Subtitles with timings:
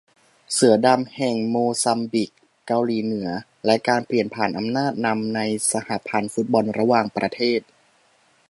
[0.53, 2.31] เสือดำแห่งโมซัมบิค
[2.67, 3.29] เกาหลีเหนือ
[3.65, 7.61] และการเปลี่ยนผ่านอำนาจนำในสหพันธ์ฟุตบอลระหว่างประเทศ